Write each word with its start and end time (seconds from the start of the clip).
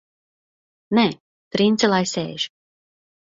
Nē, 0.99 1.03
Trince 1.57 1.91
lai 1.93 2.01
sēž! 2.13 2.47